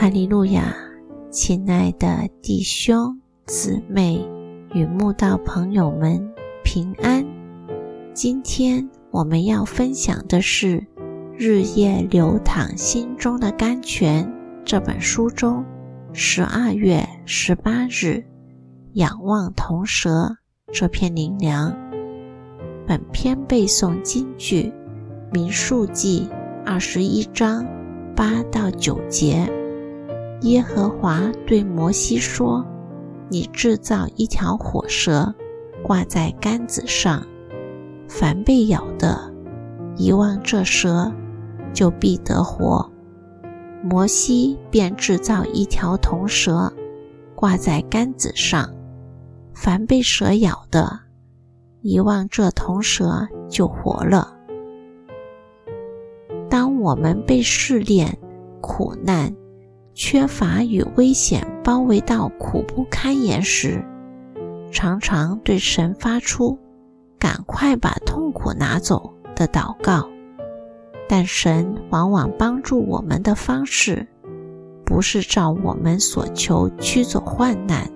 [0.00, 0.74] 哈利路亚，
[1.30, 4.26] 亲爱的弟兄姊妹
[4.72, 6.26] 与慕道朋友们
[6.64, 7.22] 平安。
[8.14, 10.78] 今天我们要分享的是
[11.36, 14.24] 《日夜流淌心中的甘泉》
[14.64, 15.62] 这本书中
[16.14, 18.24] 十二月十八日
[18.96, 20.34] “仰望铜蛇”
[20.72, 21.76] 这篇灵粮。
[22.86, 24.72] 本篇背诵金句：
[25.30, 26.26] 民数记
[26.64, 27.66] 二十一章
[28.16, 29.46] 八到九节。
[30.42, 32.64] 耶和华对摩西说
[33.28, 35.34] ：“你制造一条火蛇，
[35.82, 37.22] 挂在杆子上，
[38.08, 39.32] 凡被咬的，
[39.96, 41.12] 遗忘这蛇，
[41.74, 42.90] 就必得活。”
[43.84, 46.72] 摩西便制造一条铜蛇，
[47.34, 48.68] 挂在杆子上，
[49.54, 51.00] 凡被蛇咬的，
[51.82, 54.36] 遗忘这铜蛇，就活了。
[56.48, 58.18] 当我们被试炼、
[58.60, 59.34] 苦难，
[60.02, 63.84] 缺乏与危险包围到苦不堪言时，
[64.72, 66.58] 常常对神发出
[67.20, 70.08] “赶快把痛苦拿走”的祷告。
[71.06, 74.08] 但神往往帮助我们的方式，
[74.86, 77.86] 不是照我们所求驱走患难，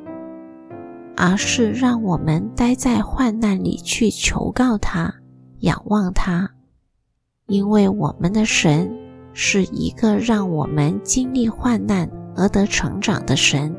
[1.17, 5.11] 而是让我们待在患难里去求告他、
[5.61, 6.51] 仰望他，
[7.47, 8.95] 因为我们的神。
[9.35, 13.75] 是一个让我们经历患难而得成长的神，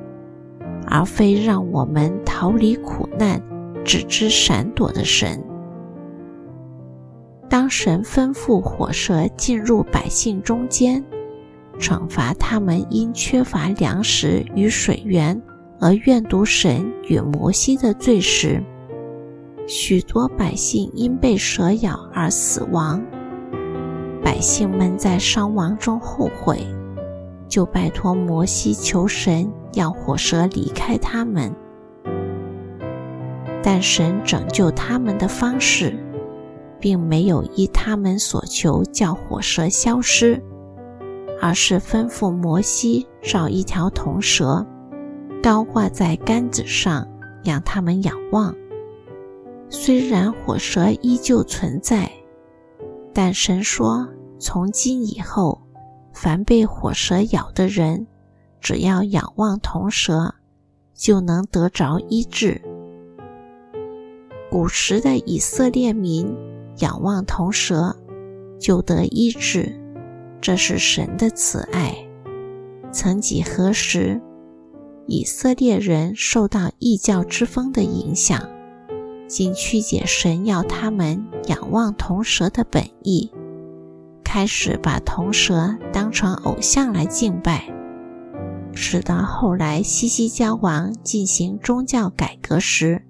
[0.86, 3.42] 而非让我们逃离苦难、
[3.84, 5.42] 只知闪躲的神。
[7.50, 11.04] 当神吩咐火蛇进入百姓中间，
[11.80, 15.42] 惩罚他们因缺乏粮食与水源
[15.80, 18.62] 而怨毒神与摩西的罪时，
[19.68, 23.02] 许多百姓因被蛇咬而死亡。
[24.26, 26.66] 百姓们在伤亡中后悔，
[27.48, 31.54] 就拜托摩西求神要火蛇离开他们。
[33.62, 35.96] 但神拯救他们的方式，
[36.80, 40.42] 并没有依他们所求叫火蛇消失，
[41.40, 44.66] 而是吩咐摩西找一条铜蛇，
[45.44, 47.08] 高挂在杆子上，
[47.44, 48.56] 让他们仰望。
[49.70, 52.10] 虽然火蛇依旧存在。
[53.16, 54.10] 但神说
[54.40, 55.62] ：“从今以后，
[56.12, 58.06] 凡被火蛇咬的人，
[58.60, 60.36] 只要仰望铜蛇，
[60.94, 62.62] 就能得着医治。”
[64.52, 66.36] 古时的以色列民
[66.80, 67.96] 仰望铜蛇，
[68.60, 69.74] 就得医治，
[70.42, 71.96] 这是神的慈爱。
[72.92, 74.22] 曾几何时，
[75.08, 78.46] 以色列人受到异教之风的影响。
[79.28, 83.32] 竟曲解神要他们仰望铜蛇的本意，
[84.24, 87.74] 开始把铜蛇当成偶像来敬拜，
[88.74, 93.02] 使到后来西西教王进行宗教改革时，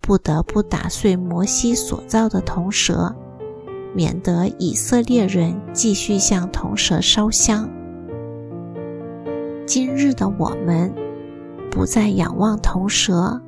[0.00, 3.14] 不得不打碎摩西所造的铜蛇，
[3.94, 7.68] 免得以色列人继续向铜蛇烧香。
[9.66, 10.92] 今日的我们，
[11.70, 13.40] 不再仰望铜蛇。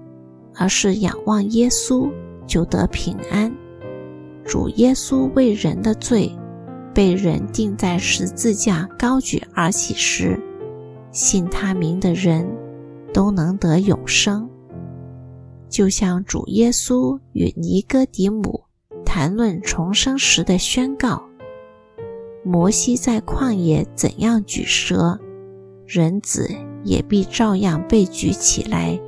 [0.54, 2.10] 而是仰望耶稣，
[2.46, 3.52] 就得平安。
[4.44, 6.30] 主耶稣为人的罪
[6.92, 10.38] 被人钉在十字架高举而起时，
[11.10, 12.46] 信他名的人
[13.14, 14.48] 都能得永生。
[15.68, 18.64] 就像主耶稣与尼哥底母
[19.06, 21.22] 谈论重生时的宣告
[22.44, 25.19] ：“摩西在旷野怎样举蛇，
[25.86, 26.50] 人子
[26.84, 29.00] 也必照样被举起来。”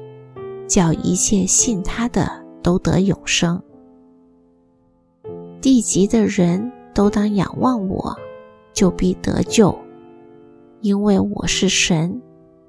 [0.66, 2.28] 叫一切信他的
[2.62, 3.60] 都得永生。
[5.60, 8.14] 地级的人都当仰望我，
[8.72, 9.76] 就必得救，
[10.80, 12.20] 因为我是神，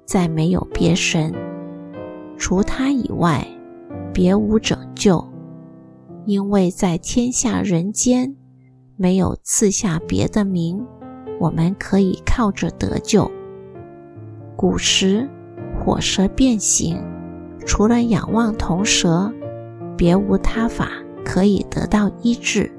[0.04, 1.32] 再没有别神，
[2.38, 3.46] 除他以外，
[4.12, 5.22] 别无拯救。
[6.24, 8.34] 因为在天下人间，
[8.96, 10.84] 没有赐下别的名，
[11.38, 13.30] 我们可以靠着得救。
[14.56, 15.28] 古时
[15.78, 16.96] 火蛇变形。
[17.66, 19.30] 除了仰望铜蛇，
[19.96, 20.88] 别无他法
[21.24, 22.70] 可以得到医治。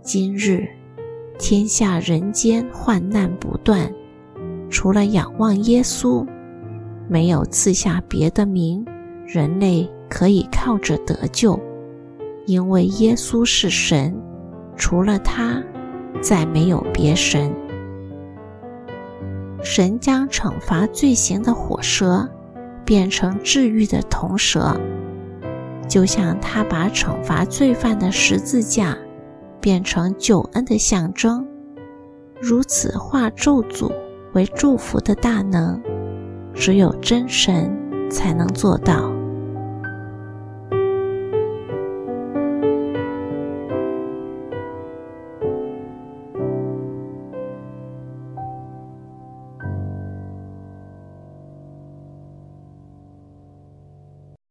[0.00, 0.66] 今日
[1.36, 3.92] 天下人间患难不断，
[4.70, 6.24] 除了仰望耶稣，
[7.08, 8.86] 没有赐下别的名，
[9.26, 11.58] 人类可以靠着得救。
[12.46, 14.16] 因为耶稣是神，
[14.76, 15.62] 除了他，
[16.22, 17.52] 再没有别神。
[19.60, 22.26] 神将惩罚罪行的火蛇。
[22.88, 24.74] 变成治愈的铜蛇，
[25.86, 28.96] 就像他把惩罚罪犯的十字架
[29.60, 31.46] 变成救恩的象征，
[32.40, 33.92] 如此化咒诅
[34.32, 35.78] 为祝福的大能，
[36.54, 37.70] 只有真神
[38.10, 39.17] 才能做到。